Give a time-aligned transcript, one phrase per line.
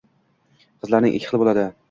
[0.85, 1.69] Qizlarning ikki xili bo'ladi